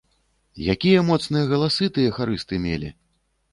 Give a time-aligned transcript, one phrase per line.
[0.73, 2.93] Якія моцныя галасы тыя харысты мелі!